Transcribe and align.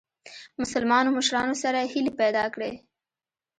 مسلمانو 0.61 1.09
مشرانو 1.17 1.55
سره 1.63 1.79
هیلي 1.91 2.13
پیدا 2.21 2.45
کړې. 2.53 2.71